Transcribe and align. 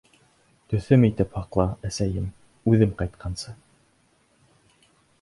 Төҫөм 0.71 1.05
итеп 1.09 1.35
һаҡла, 1.41 1.67
әсәйем, 1.91 2.33
үҙем 2.75 2.99
ҡайтҡансы. 3.05 3.57